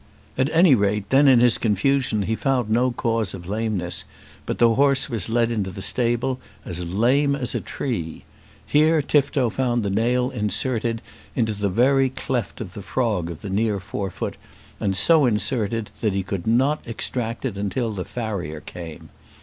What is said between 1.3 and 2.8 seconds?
his confusion he found